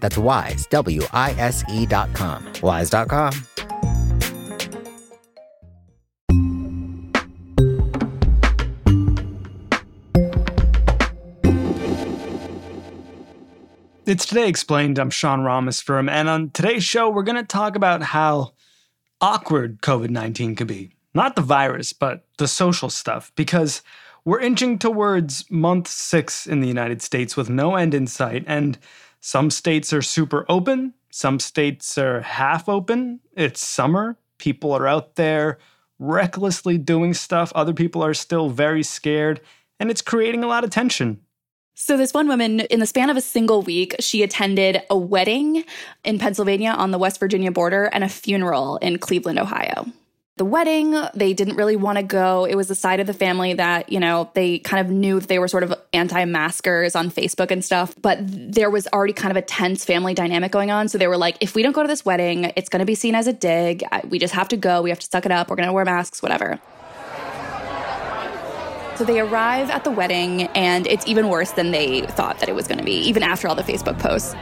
[0.00, 2.52] That's wise, W I S E.com.
[2.62, 3.32] Wise.com.
[14.08, 14.98] It's Today Explained.
[14.98, 18.54] I'm Sean Rameswaram, and on today's show, we're going to talk about how
[19.20, 20.92] awkward COVID 19 could be.
[21.12, 23.82] Not the virus, but the social stuff, because
[24.24, 28.78] we're inching towards month six in the United States with no end in sight, and
[29.20, 33.20] some states are super open, some states are half open.
[33.36, 35.58] It's summer, people are out there
[35.98, 39.40] recklessly doing stuff, other people are still very scared,
[39.80, 41.20] and it's creating a lot of tension.
[41.74, 45.64] So, this one woman, in the span of a single week, she attended a wedding
[46.02, 49.86] in Pennsylvania on the West Virginia border and a funeral in Cleveland, Ohio.
[50.38, 52.44] The wedding, they didn't really want to go.
[52.44, 55.28] It was the side of the family that, you know, they kind of knew that
[55.28, 59.32] they were sort of anti maskers on Facebook and stuff, but there was already kind
[59.32, 60.88] of a tense family dynamic going on.
[60.88, 62.94] So they were like, if we don't go to this wedding, it's going to be
[62.94, 63.82] seen as a dig.
[64.08, 64.80] We just have to go.
[64.80, 65.50] We have to suck it up.
[65.50, 66.60] We're going to wear masks, whatever.
[68.94, 72.54] So they arrive at the wedding, and it's even worse than they thought that it
[72.54, 74.36] was going to be, even after all the Facebook posts.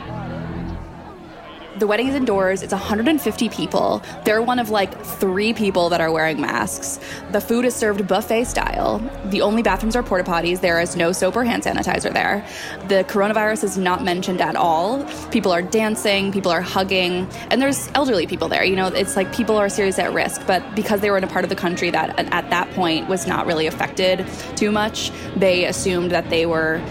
[1.78, 2.62] The wedding is indoors.
[2.62, 4.02] It's 150 people.
[4.24, 6.98] They're one of like three people that are wearing masks.
[7.32, 8.98] The food is served buffet style.
[9.26, 10.62] The only bathrooms are porta potties.
[10.62, 12.46] There is no soap or hand sanitizer there.
[12.88, 15.04] The coronavirus is not mentioned at all.
[15.30, 18.64] People are dancing, people are hugging, and there's elderly people there.
[18.64, 21.28] You know, it's like people are seriously at risk, but because they were in a
[21.28, 25.66] part of the country that at that point was not really affected too much, they
[25.66, 26.82] assumed that they were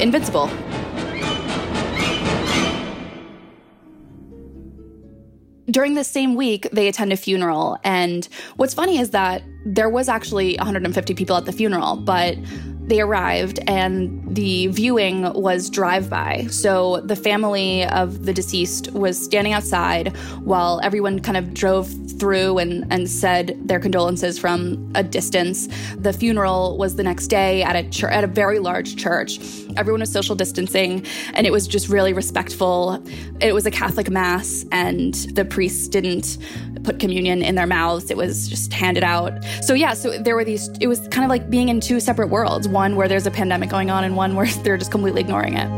[0.00, 0.50] invincible.
[5.70, 7.78] During the same week, they attend a funeral.
[7.84, 12.36] And what's funny is that there was actually 150 people at the funeral, but
[12.88, 16.46] they arrived and the viewing was drive by.
[16.50, 22.58] So the family of the deceased was standing outside while everyone kind of drove through
[22.58, 25.68] and, and said their condolences from a distance.
[25.96, 29.38] The funeral was the next day at a church, at a very large church.
[29.76, 33.04] Everyone was social distancing and it was just really respectful.
[33.40, 36.38] It was a Catholic mass and the priests didn't
[36.88, 38.10] put communion in their mouths.
[38.10, 39.44] It was just handed out.
[39.60, 42.28] So yeah, so there were these it was kind of like being in two separate
[42.28, 45.58] worlds one where there's a pandemic going on and one where they're just completely ignoring
[45.58, 45.68] it.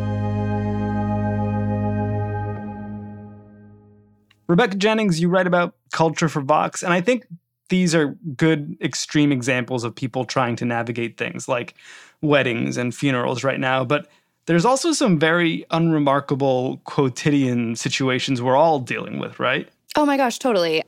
[4.46, 7.26] Rebecca Jennings, you write about culture for Vox, and I think
[7.70, 11.74] these are good extreme examples of people trying to navigate things like
[12.20, 13.84] weddings and funerals right now.
[13.84, 14.06] But
[14.46, 19.68] there's also some very unremarkable quotidian situations we're all dealing with, right?
[19.96, 20.84] Oh my gosh, totally.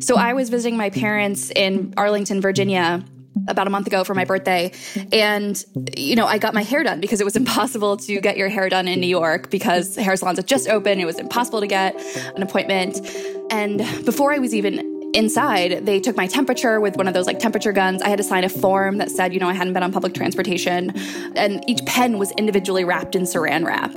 [0.00, 3.04] So I was visiting my parents in Arlington, Virginia
[3.46, 4.72] about a month ago for my birthday.
[5.12, 5.62] And,
[5.96, 8.68] you know, I got my hair done because it was impossible to get your hair
[8.68, 11.00] done in New York because hair salons had just opened.
[11.00, 11.94] It was impossible to get
[12.36, 13.00] an appointment.
[13.50, 17.38] And before I was even inside, they took my temperature with one of those like
[17.38, 18.02] temperature guns.
[18.02, 20.14] I had to sign a form that said, you know, I hadn't been on public
[20.14, 20.92] transportation.
[21.36, 23.94] And each pen was individually wrapped in saran wrap.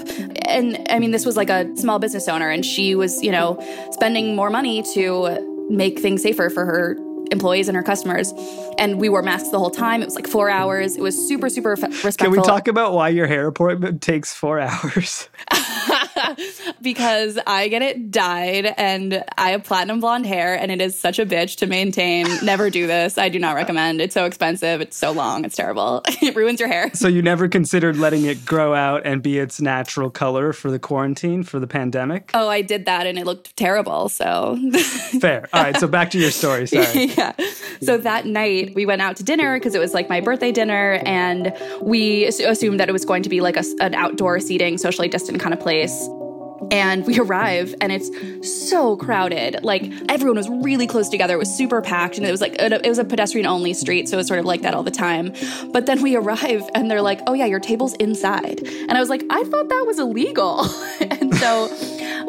[0.48, 3.60] And I mean, this was like a small business owner, and she was, you know,
[3.92, 6.98] spending more money to make things safer for her
[7.32, 8.34] employees and her customers.
[8.78, 10.02] And we wore masks the whole time.
[10.02, 10.98] It was like four hours.
[10.98, 12.12] It was super, super respectful.
[12.12, 15.30] Can we talk about why your hair appointment takes four hours?
[16.82, 21.20] because I get it dyed and I have platinum blonde hair and it is such
[21.20, 22.28] a bitch to maintain.
[22.44, 23.18] Never do this.
[23.18, 24.02] I do not recommend.
[24.02, 24.82] It's so expensive.
[24.82, 25.46] It's so long.
[25.46, 26.02] It's terrible.
[26.22, 26.92] it ruins your hair.
[26.94, 30.80] So you never considered letting it grow out and be its natural color for the
[30.80, 32.32] quarantine for the pandemic?
[32.34, 34.10] Oh, I did that and it looked terrible.
[34.10, 34.58] So
[35.20, 35.48] fair.
[35.54, 35.78] All right.
[35.78, 36.68] So back to your story.
[36.68, 37.06] Sorry.
[37.06, 37.34] yeah.
[37.82, 41.02] So that night we went out to dinner because it was like my birthday dinner
[41.06, 45.08] and we assumed that it was going to be like a, an outdoor seating, socially
[45.08, 46.08] distant kind of place.
[46.70, 48.12] And we arrive and it's
[48.68, 49.64] so crowded.
[49.64, 51.36] Like everyone was really close together.
[51.36, 54.16] It was super packed and it was like it was a pedestrian only street, so
[54.16, 55.34] it was sort of like that all the time.
[55.72, 59.10] But then we arrive and they're like, "Oh yeah, your table's inside." And I was
[59.10, 60.66] like, "I thought that was illegal."
[61.02, 61.68] and so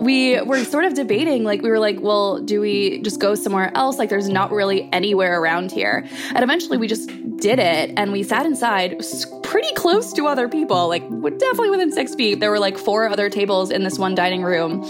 [0.03, 3.71] we were sort of debating like we were like, "Well, do we just go somewhere
[3.77, 3.99] else?
[3.99, 8.23] Like there's not really anywhere around here." And eventually we just did it and we
[8.23, 9.01] sat inside
[9.43, 12.41] pretty close to other people, like definitely within six feet.
[12.41, 14.83] There were like four other tables in this one dining room.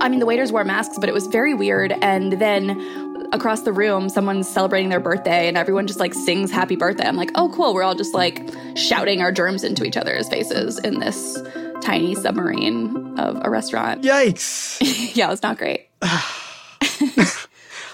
[0.00, 1.92] I mean, the waiters wore masks, but it was very weird.
[2.02, 6.76] And then across the room, someone's celebrating their birthday and everyone just like sings happy
[6.76, 7.06] birthday.
[7.06, 7.72] I'm like, oh, cool.
[7.72, 11.38] We're all just like shouting our germs into each other's faces in this
[11.86, 14.02] tiny submarine of a restaurant.
[14.02, 14.78] Yikes.
[15.14, 15.88] yeah, it was not great.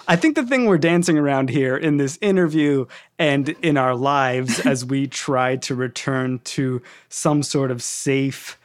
[0.08, 2.86] I think the thing we're dancing around here in this interview
[3.18, 8.58] and in our lives as we try to return to some sort of safe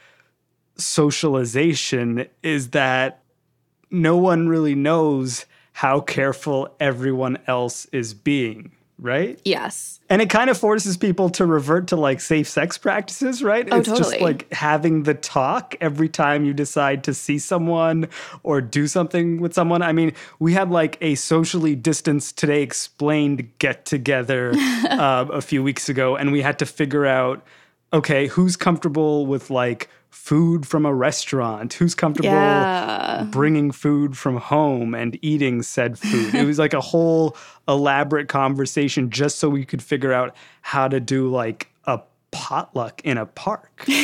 [0.76, 3.22] socialization is that
[3.90, 5.44] no one really knows
[5.74, 9.40] how careful everyone else is being, right?
[9.44, 10.00] Yes.
[10.10, 13.68] And it kind of forces people to revert to like safe sex practices, right?
[13.70, 14.10] Oh, it's totally.
[14.10, 18.08] just like having the talk every time you decide to see someone
[18.42, 19.82] or do something with someone.
[19.82, 24.52] I mean, we had like a socially distanced today explained get together
[24.90, 27.44] uh, a few weeks ago, and we had to figure out
[27.92, 31.72] okay, who's comfortable with like food from a restaurant?
[31.74, 33.26] Who's comfortable Yeah.
[33.30, 36.34] bringing food from home and eating said food?
[36.34, 41.00] it was like a whole elaborate conversation just so we could figure out how to
[41.00, 42.00] do like a
[42.30, 43.86] potluck in a park.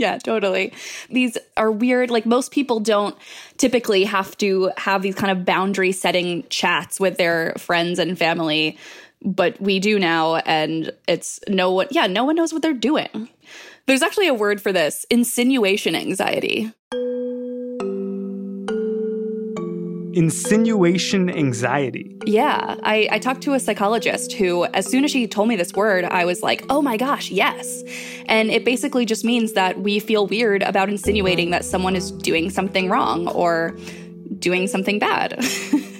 [0.00, 0.72] Yeah, totally.
[1.10, 2.08] These are weird.
[2.08, 3.16] Like most people don't
[3.56, 8.78] typically have to have these kind of boundary setting chats with their friends and family,
[9.22, 10.36] but we do now.
[10.36, 13.28] And it's no one, yeah, no one knows what they're doing.
[13.88, 16.70] There's actually a word for this insinuation anxiety.
[20.12, 22.14] Insinuation anxiety.
[22.26, 25.72] Yeah, I, I talked to a psychologist who, as soon as she told me this
[25.72, 27.82] word, I was like, oh my gosh, yes.
[28.26, 32.50] And it basically just means that we feel weird about insinuating that someone is doing
[32.50, 33.74] something wrong or
[34.38, 35.32] doing something bad.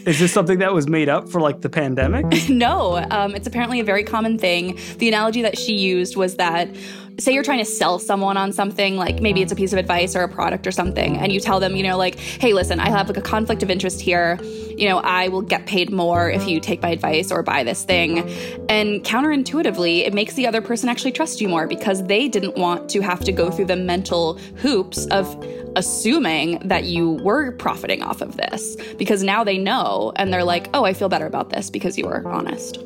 [0.09, 2.25] Is this something that was made up for like the pandemic?
[2.49, 4.79] no, um, it's apparently a very common thing.
[4.97, 6.75] The analogy that she used was that.
[7.21, 10.15] Say you're trying to sell someone on something, like maybe it's a piece of advice
[10.15, 12.91] or a product or something, and you tell them, you know, like, hey, listen, I
[12.91, 14.39] have like a conflict of interest here.
[14.77, 17.83] You know, I will get paid more if you take my advice or buy this
[17.83, 18.21] thing.
[18.69, 22.89] And counterintuitively, it makes the other person actually trust you more because they didn't want
[22.91, 25.27] to have to go through the mental hoops of
[25.75, 30.71] assuming that you were profiting off of this because now they know and they're like,
[30.73, 32.77] oh, I feel better about this because you were honest.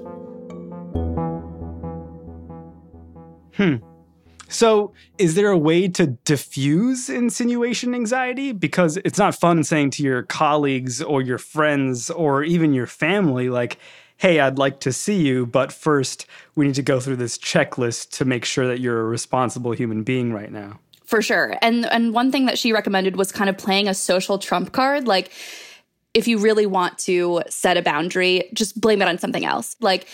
[3.54, 3.76] Hmm.
[4.52, 8.52] So, is there a way to diffuse insinuation anxiety?
[8.52, 13.48] Because it's not fun saying to your colleagues or your friends or even your family,
[13.48, 13.78] like,
[14.18, 18.10] hey, I'd like to see you, but first we need to go through this checklist
[18.18, 20.78] to make sure that you're a responsible human being right now.
[21.04, 21.56] For sure.
[21.62, 25.06] And and one thing that she recommended was kind of playing a social trump card
[25.06, 25.32] like
[26.14, 29.76] if you really want to set a boundary, just blame it on something else.
[29.80, 30.06] Like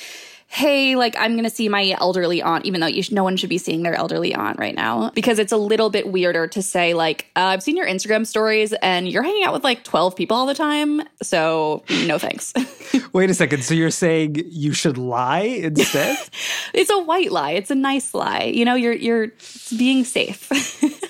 [0.51, 3.37] hey, like I'm going to see my elderly aunt, even though you sh- no one
[3.37, 6.63] should be seeing their elderly aunt right now, because it's a little bit weirder to
[6.63, 10.17] say like, uh, I've seen your Instagram stories and you're hanging out with like 12
[10.17, 12.55] people all the time, so no thanks.
[13.13, 13.63] Wait a second.
[13.63, 16.17] So, you're saying you should lie instead?
[16.75, 17.53] it's a white lie.
[17.53, 18.45] It's a nice lie.
[18.45, 19.33] You know, you're you're
[19.77, 20.51] being safe.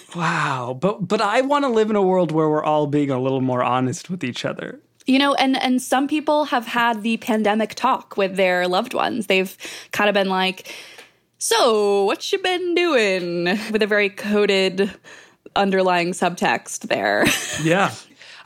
[0.17, 0.77] wow.
[0.79, 3.41] But, but I want to live in a world where we're all being a little
[3.41, 4.81] more honest with each other.
[5.09, 9.27] You know, and and some people have had the pandemic talk with their loved ones.
[9.27, 9.57] They've
[9.91, 10.73] kind of been like,
[11.39, 14.91] "So, what you been doing?" with a very coded
[15.57, 17.25] underlying subtext there.
[17.65, 17.93] Yeah.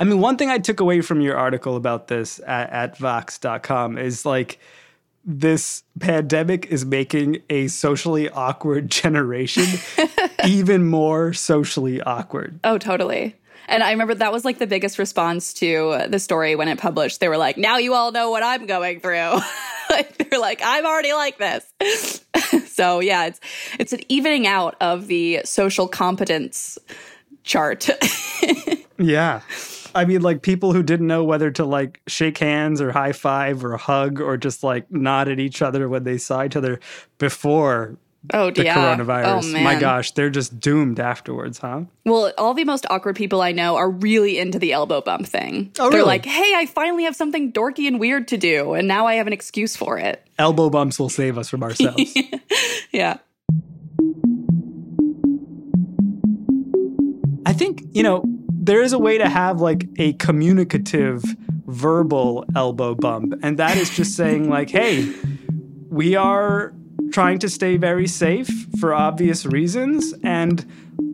[0.00, 3.98] I mean, one thing I took away from your article about this at, at Vox.com
[3.98, 4.58] is like
[5.24, 9.64] this pandemic is making a socially awkward generation
[10.46, 12.58] even more socially awkward.
[12.64, 13.36] oh, totally.
[13.68, 17.20] And I remember that was like the biggest response to the story when it published.
[17.20, 19.38] They were like, "Now you all know what I'm going through."
[20.30, 22.24] they're like, "I'm already like this."
[22.72, 23.40] so, yeah, it's
[23.78, 26.78] it's an evening out of the social competence
[27.44, 27.88] chart.
[29.02, 29.40] Yeah.
[29.94, 33.64] I mean, like people who didn't know whether to like shake hands or high five
[33.64, 36.80] or hug or just like nod at each other when they saw each other
[37.18, 37.98] before
[38.32, 38.76] oh, the yeah.
[38.76, 39.44] coronavirus.
[39.44, 39.64] Oh, man.
[39.64, 41.82] My gosh, they're just doomed afterwards, huh?
[42.04, 45.72] Well, all the most awkward people I know are really into the elbow bump thing.
[45.78, 46.06] Oh, They're really?
[46.08, 49.26] like, hey, I finally have something dorky and weird to do, and now I have
[49.26, 50.26] an excuse for it.
[50.38, 52.14] Elbow bumps will save us from ourselves.
[52.92, 53.18] Yeah.
[57.46, 61.24] I think, you know, there is a way to have like a communicative
[61.66, 63.34] verbal elbow bump.
[63.42, 65.10] And that is just saying, like, hey,
[65.88, 66.74] we are
[67.12, 68.48] trying to stay very safe
[68.80, 70.14] for obvious reasons.
[70.24, 70.64] And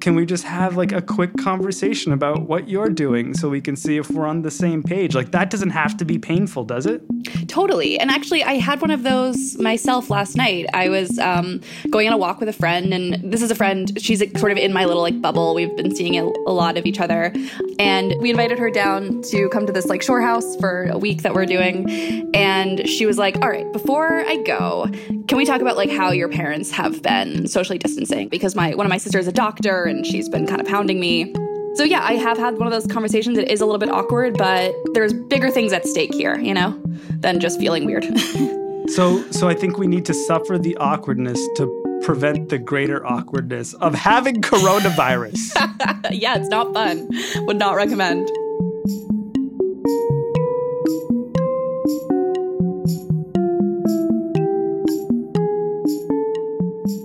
[0.00, 3.76] can we just have like a quick conversation about what you're doing so we can
[3.76, 5.14] see if we're on the same page?
[5.14, 7.02] Like that doesn't have to be painful, does it?
[7.48, 7.98] Totally.
[7.98, 10.66] And actually, I had one of those myself last night.
[10.74, 14.00] I was um, going on a walk with a friend, and this is a friend.
[14.00, 15.54] She's like, sort of in my little like bubble.
[15.54, 17.32] We've been seeing a, a lot of each other,
[17.78, 21.22] and we invited her down to come to this like shore house for a week
[21.22, 21.88] that we're doing.
[22.34, 24.86] And she was like, "All right, before I go,
[25.26, 28.28] can we talk about like how your parents have been socially distancing?
[28.28, 31.00] Because my one of my sisters is a doctor, and she's been kind of hounding
[31.00, 31.32] me."
[31.74, 33.38] So yeah, I have had one of those conversations.
[33.38, 36.80] It is a little bit awkward, but there's bigger things at stake here, you know,
[37.20, 38.04] than just feeling weird.
[38.88, 43.74] so so I think we need to suffer the awkwardness to prevent the greater awkwardness
[43.74, 45.54] of having coronavirus.
[46.10, 47.08] yeah, it's not fun.
[47.46, 48.28] Would not recommend.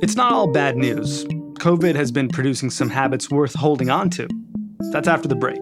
[0.01, 1.25] It's not all bad news.
[1.63, 4.27] COVID has been producing some habits worth holding on to.
[4.91, 5.61] That's after the break.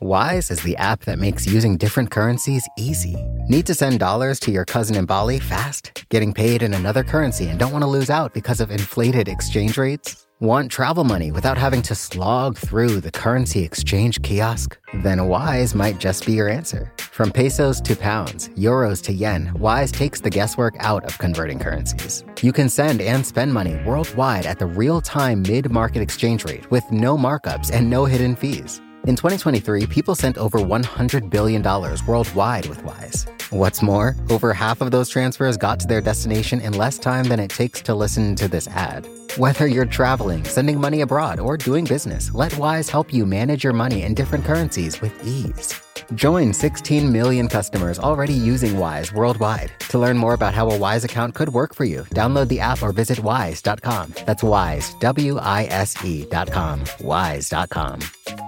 [0.00, 3.16] Wise is the app that makes using different currencies easy.
[3.48, 6.04] Need to send dollars to your cousin in Bali fast?
[6.10, 9.78] Getting paid in another currency and don't want to lose out because of inflated exchange
[9.78, 10.23] rates?
[10.40, 14.76] Want travel money without having to slog through the currency exchange kiosk?
[14.92, 16.92] Then Wise might just be your answer.
[16.98, 22.24] From pesos to pounds, euros to yen, Wise takes the guesswork out of converting currencies.
[22.42, 26.68] You can send and spend money worldwide at the real time mid market exchange rate
[26.68, 28.80] with no markups and no hidden fees.
[29.06, 31.62] In 2023, people sent over $100 billion
[32.08, 33.24] worldwide with Wise.
[33.50, 37.38] What's more, over half of those transfers got to their destination in less time than
[37.38, 39.06] it takes to listen to this ad.
[39.38, 43.72] Whether you're traveling, sending money abroad, or doing business, let Wise help you manage your
[43.72, 45.74] money in different currencies with ease.
[46.14, 49.72] Join 16 million customers already using Wise worldwide.
[49.88, 52.80] To learn more about how a Wise account could work for you, download the app
[52.80, 54.14] or visit wise.com.
[54.24, 56.84] That's wise, W I S E.com.
[57.00, 58.43] Wise.com.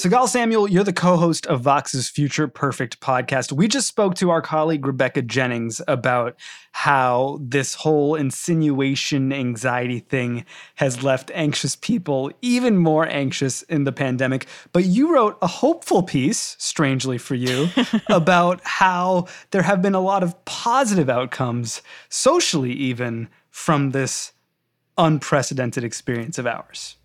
[0.00, 3.52] Sigal Samuel, you're the co host of Vox's Future Perfect podcast.
[3.52, 6.36] We just spoke to our colleague Rebecca Jennings about
[6.72, 13.92] how this whole insinuation anxiety thing has left anxious people even more anxious in the
[13.92, 14.46] pandemic.
[14.72, 17.68] But you wrote a hopeful piece, strangely for you,
[18.08, 24.32] about how there have been a lot of positive outcomes, socially even, from this
[24.96, 26.96] unprecedented experience of ours.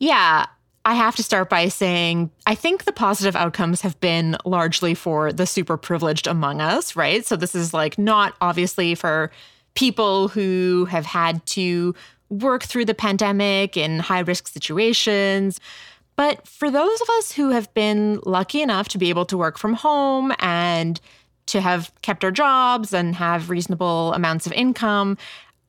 [0.00, 0.46] Yeah,
[0.86, 5.32] I have to start by saying I think the positive outcomes have been largely for
[5.32, 7.26] the super privileged among us, right?
[7.26, 9.32] So this is like not obviously for
[9.74, 11.92] people who have had to
[12.28, 15.58] work through the pandemic in high risk situations.
[16.14, 19.58] But for those of us who have been lucky enough to be able to work
[19.58, 21.00] from home and
[21.46, 25.18] to have kept our jobs and have reasonable amounts of income,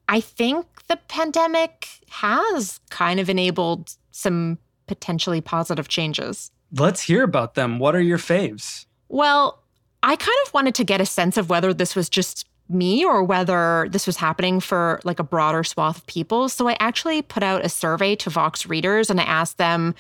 [0.08, 6.52] I think the pandemic has kind of enabled some potentially positive changes.
[6.74, 7.80] Let's hear about them.
[7.80, 8.86] What are your faves?
[9.10, 9.60] Well,
[10.04, 13.24] I kind of wanted to get a sense of whether this was just me or
[13.24, 16.50] whether this was happening for like a broader swath of people.
[16.50, 19.96] So I actually put out a survey to Vox readers and I asked them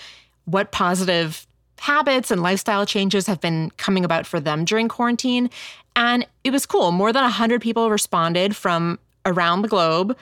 [0.45, 1.47] what positive
[1.79, 5.49] habits and lifestyle changes have been coming about for them during quarantine.
[5.95, 6.91] And it was cool.
[6.91, 10.17] More than 100 people responded from around the globe,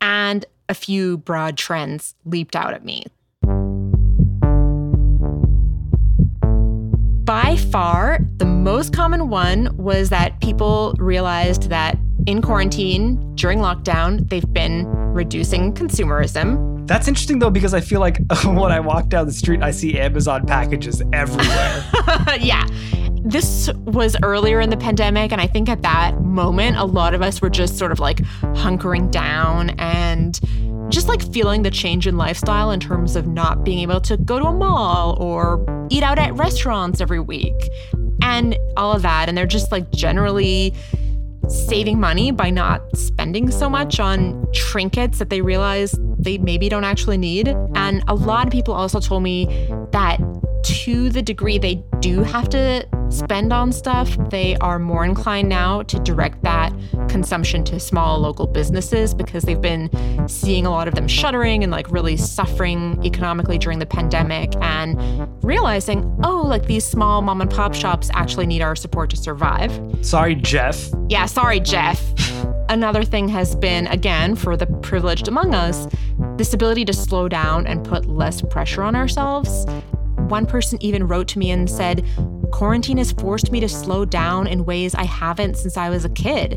[0.00, 3.06] and a few broad trends leaped out at me.
[7.70, 11.96] Far, the most common one was that people realized that
[12.26, 16.86] in quarantine, during lockdown, they've been reducing consumerism.
[16.86, 19.98] That's interesting though, because I feel like when I walk down the street, I see
[19.98, 21.84] Amazon packages everywhere.
[22.40, 22.66] yeah.
[23.22, 27.20] This was earlier in the pandemic, and I think at that moment, a lot of
[27.20, 28.18] us were just sort of like
[28.54, 30.40] hunkering down and
[30.90, 34.38] just like feeling the change in lifestyle in terms of not being able to go
[34.38, 37.70] to a mall or eat out at restaurants every week
[38.22, 39.28] and all of that.
[39.28, 40.74] And they're just like generally
[41.48, 46.84] saving money by not spending so much on trinkets that they realize they maybe don't
[46.84, 47.48] actually need.
[47.74, 49.46] And a lot of people also told me
[49.92, 50.20] that
[50.80, 55.82] to the degree they do have to spend on stuff, they are more inclined now
[55.82, 56.72] to direct that
[57.06, 59.90] consumption to small local businesses because they've been
[60.26, 64.98] seeing a lot of them shuttering and like really suffering economically during the pandemic and
[65.44, 69.70] realizing, oh, like these small mom and pop shops actually need our support to survive.
[70.00, 70.88] Sorry, Jeff.
[71.10, 72.02] Yeah, sorry, Jeff.
[72.70, 75.88] Another thing has been, again, for the privileged among us,
[76.38, 79.66] this ability to slow down and put less pressure on ourselves.
[80.30, 82.06] One person even wrote to me and said,
[82.52, 86.08] Quarantine has forced me to slow down in ways I haven't since I was a
[86.08, 86.56] kid.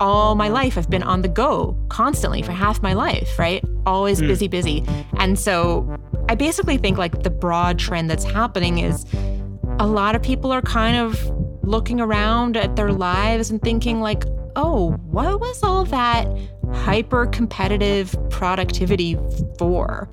[0.00, 3.64] All my life, I've been on the go constantly for half my life, right?
[3.86, 4.26] Always mm.
[4.26, 4.84] busy, busy.
[5.16, 5.96] And so
[6.28, 9.06] I basically think like the broad trend that's happening is
[9.78, 11.24] a lot of people are kind of
[11.62, 14.24] looking around at their lives and thinking, like,
[14.56, 16.28] oh, what was all that
[16.74, 19.18] hyper competitive productivity
[19.58, 20.08] for?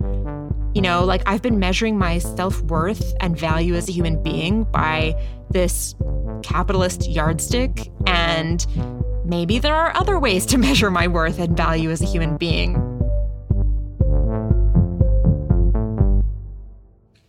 [0.74, 4.64] You know, like I've been measuring my self worth and value as a human being
[4.66, 5.16] by
[5.50, 5.96] this
[6.44, 7.92] capitalist yardstick.
[8.06, 8.66] And
[9.26, 12.76] maybe there are other ways to measure my worth and value as a human being.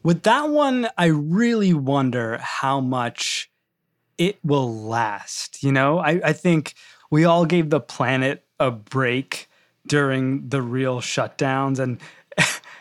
[0.03, 3.51] With that one, I really wonder how much
[4.17, 5.63] it will last.
[5.63, 6.75] You know, I, I think
[7.11, 9.49] we all gave the planet a break
[9.87, 11.99] during the real shutdowns and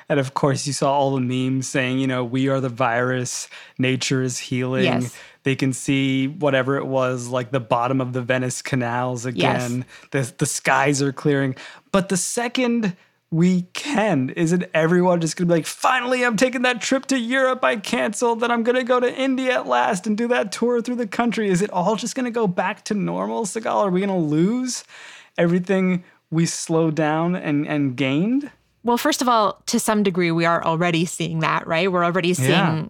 [0.10, 3.48] and of course you saw all the memes saying you know we are the virus
[3.78, 5.18] nature is healing yes.
[5.44, 10.30] they can see whatever it was like the bottom of the venice canals again yes.
[10.30, 11.56] the, the skies are clearing
[11.92, 12.96] but the second
[13.30, 14.30] we can.
[14.30, 18.40] Isn't everyone just gonna be like, finally, I'm taking that trip to Europe I canceled,
[18.40, 21.50] then I'm gonna go to India at last and do that tour through the country?
[21.50, 23.84] Is it all just gonna go back to normal, Sigal?
[23.84, 24.86] Are we gonna lose
[25.38, 28.52] everything we slowed down and, and gained?
[28.88, 31.91] Well, first of all, to some degree, we are already seeing that, right?
[31.91, 32.86] We're already seeing, yeah.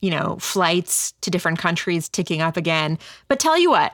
[0.00, 2.98] you know, flights to different countries ticking up again.
[3.28, 3.92] But tell you what,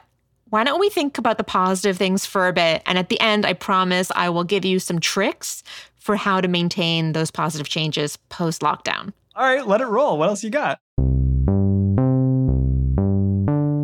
[0.50, 2.80] why don't we think about the positive things for a bit?
[2.86, 5.64] And at the end, I promise I will give you some tricks
[5.96, 9.12] for how to maintain those positive changes post lockdown.
[9.34, 10.18] All right, let it roll.
[10.18, 10.78] What else you got?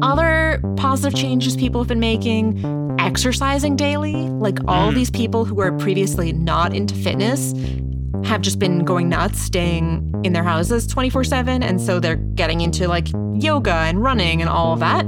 [0.01, 4.15] Other positive changes people have been making exercising daily.
[4.15, 4.95] Like all mm.
[4.95, 7.55] these people who were previously not into fitness
[8.25, 11.63] have just been going nuts, staying in their houses 24 7.
[11.63, 15.07] And so they're getting into like yoga and running and all of that.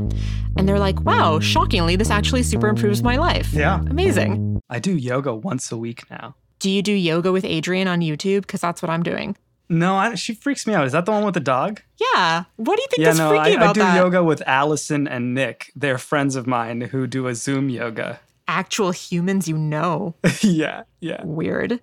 [0.57, 3.53] And they're like, wow, shockingly, this actually super improves my life.
[3.53, 3.81] Yeah.
[3.81, 4.63] Amazing.
[4.71, 6.35] I do yoga once a week now.
[6.59, 8.43] Do you do yoga with Adriene on YouTube?
[8.43, 9.37] Because that's what I'm doing.
[9.71, 10.85] No, I, she freaks me out.
[10.85, 11.81] Is that the one with the dog?
[11.97, 12.43] Yeah.
[12.57, 13.97] What do you think yeah, is no, freaky I, about I do that?
[13.97, 15.71] yoga with Allison and Nick.
[15.77, 18.19] They're friends of mine who do a Zoom yoga.
[18.49, 20.17] Actual humans you know.
[20.41, 21.23] yeah, yeah.
[21.25, 21.81] Weird.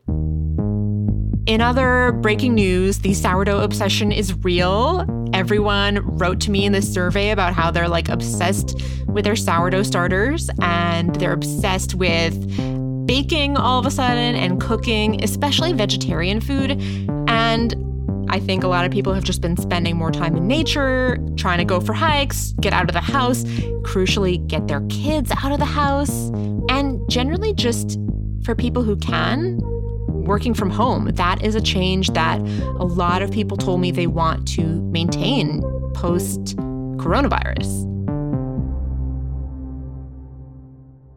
[1.48, 5.06] In other breaking news, the sourdough obsession is real.
[5.32, 9.84] Everyone wrote to me in this survey about how they're like obsessed with their sourdough
[9.84, 12.36] starters and they're obsessed with
[13.08, 16.72] baking all of a sudden and cooking, especially vegetarian food.
[17.48, 17.74] And
[18.30, 21.60] I think a lot of people have just been spending more time in nature, trying
[21.60, 23.46] to go for hikes, get out of the house,
[23.84, 26.28] crucially, get their kids out of the house,
[26.70, 27.98] and generally just
[28.44, 29.60] for people who can,
[30.26, 31.06] working from home.
[31.14, 35.62] That is a change that a lot of people told me they want to maintain
[35.94, 36.58] post
[36.98, 37.86] coronavirus.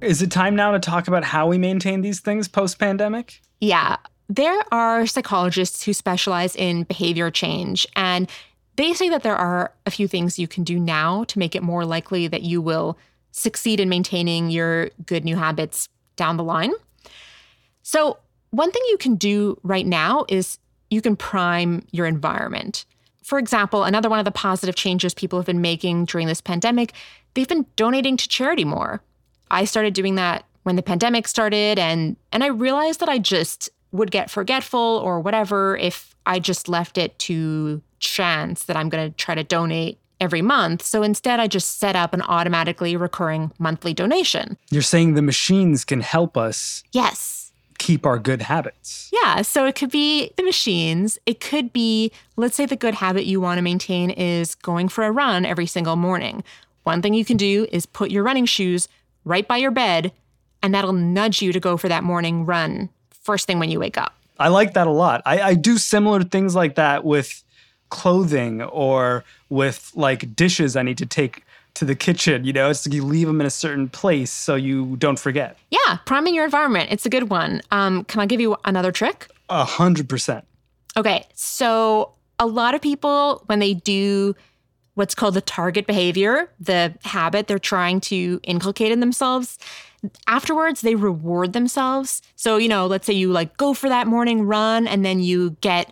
[0.00, 3.40] Is it time now to talk about how we maintain these things post pandemic?
[3.60, 3.96] Yeah.
[4.30, 8.30] There are psychologists who specialize in behavior change, and
[8.76, 11.64] they say that there are a few things you can do now to make it
[11.64, 12.96] more likely that you will
[13.32, 16.70] succeed in maintaining your good new habits down the line.
[17.82, 18.18] So,
[18.50, 20.58] one thing you can do right now is
[20.90, 22.84] you can prime your environment.
[23.24, 26.92] For example, another one of the positive changes people have been making during this pandemic,
[27.34, 29.02] they've been donating to charity more.
[29.50, 33.70] I started doing that when the pandemic started and and I realized that I just
[33.92, 39.10] would get forgetful or whatever if I just left it to chance that I'm going
[39.10, 40.82] to try to donate every month.
[40.82, 44.56] So instead, I just set up an automatically recurring monthly donation.
[44.70, 46.84] You're saying the machines can help us?
[46.92, 47.40] Yes
[47.80, 49.10] keep our good habits.
[49.10, 49.40] Yeah.
[49.40, 51.18] So it could be the machines.
[51.24, 55.04] It could be, let's say, the good habit you want to maintain is going for
[55.04, 56.44] a run every single morning.
[56.84, 58.86] One thing you can do is put your running shoes
[59.24, 60.12] right by your bed,
[60.62, 63.98] and that'll nudge you to go for that morning run first thing when you wake
[63.98, 64.14] up.
[64.38, 65.22] I like that a lot.
[65.26, 67.42] I, I do similar things like that with
[67.90, 72.44] clothing or with like dishes I need to take to the kitchen.
[72.44, 75.58] You know, it's like you leave them in a certain place so you don't forget.
[75.70, 76.90] Yeah, priming your environment.
[76.90, 77.60] It's a good one.
[77.70, 79.28] Um, can I give you another trick?
[79.48, 80.44] A hundred percent.
[80.96, 84.34] Okay, so a lot of people, when they do
[84.94, 89.58] what's called the target behavior, the habit they're trying to inculcate in themselves,
[90.26, 92.22] afterwards they reward themselves.
[92.36, 95.50] So, you know, let's say you like go for that morning run and then you
[95.60, 95.90] get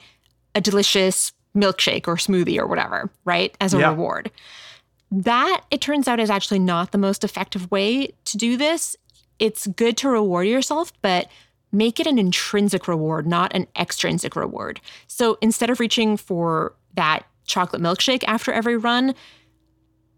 [0.54, 3.56] a delicious milkshake or smoothie or whatever, right?
[3.60, 3.90] As a yeah.
[3.90, 4.30] reward.
[5.10, 8.96] That, it turns out, is actually not the most effective way to do this.
[9.38, 11.28] It's good to reward yourself, but
[11.72, 14.80] make it an intrinsic reward, not an extrinsic reward.
[15.06, 19.14] So instead of reaching for that chocolate milkshake after every run,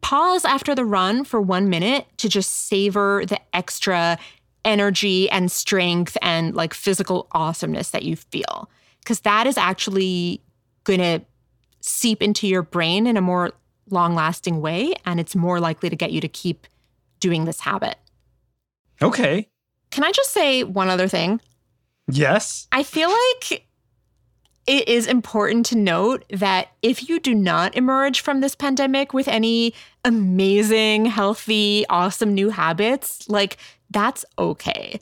[0.01, 4.19] pause after the run for one minute to just savor the extra
[4.65, 8.71] energy and strength and like physical awesomeness that you feel.
[9.01, 10.43] Because that is actually
[10.85, 11.21] going to
[11.81, 13.53] seep into your brain in a more
[13.89, 14.95] long lasting way.
[15.05, 16.67] And it's more likely to get you to keep
[17.19, 17.97] doing this habit.
[19.03, 19.49] Okay.
[19.91, 21.41] Can I just say one other thing?
[22.09, 22.69] Yes.
[22.73, 23.67] I feel like
[24.67, 29.27] it is important to note that if you do not emerge from this pandemic with
[29.29, 33.57] any amazing, healthy, awesome new habits, like
[33.91, 35.01] that's okay.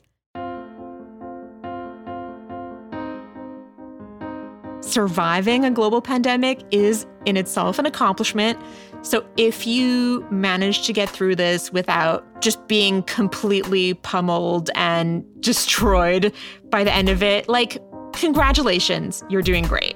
[4.81, 8.57] Surviving a global pandemic is in itself an accomplishment.
[9.01, 16.33] So, if you manage to get through this without just being completely pummeled and destroyed
[16.69, 17.77] by the end of it, like,
[18.13, 19.95] congratulations, you're doing great.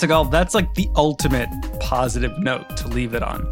[0.00, 1.48] Sigal, that's like the ultimate
[1.80, 3.44] positive note to leave it on.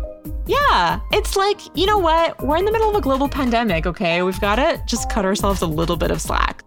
[0.46, 2.40] Yeah, it's like, you know what?
[2.40, 4.22] We're in the middle of a global pandemic, okay?
[4.22, 6.62] We've got to just cut ourselves a little bit of slack.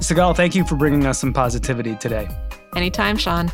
[0.00, 2.28] Sigal, thank you for bringing us some positivity today.
[2.76, 3.50] Anytime, Sean.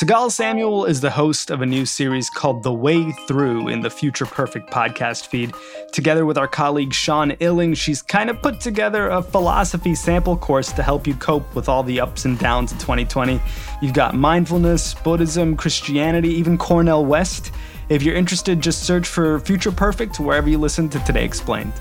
[0.00, 3.90] Sigal Samuel is the host of a new series called The Way Through in the
[3.90, 5.52] Future Perfect podcast feed.
[5.92, 10.72] Together with our colleague Sean Illing, she's kind of put together a philosophy sample course
[10.72, 13.42] to help you cope with all the ups and downs of 2020.
[13.82, 17.52] You've got mindfulness, Buddhism, Christianity, even Cornel West.
[17.90, 21.74] If you're interested, just search for Future Perfect wherever you listen to Today Explained.